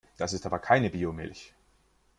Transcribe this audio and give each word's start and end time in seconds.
Das 0.17 0.33
ist 0.33 0.47
aber 0.47 0.57
keine 0.57 0.89
Biomilch! 0.89 1.53